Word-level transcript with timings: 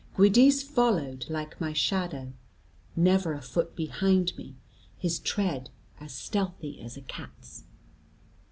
Giudice 0.17 0.63
followed, 0.63 1.27
like 1.29 1.61
my 1.61 1.73
shadow, 1.73 2.33
never 2.95 3.33
a 3.35 3.41
foot 3.43 3.75
behind 3.75 4.35
me, 4.35 4.55
his 4.97 5.19
tread 5.19 5.69
as 5.99 6.11
stealthy 6.11 6.81
as 6.81 6.97
a 6.97 7.01
cat's. 7.01 7.65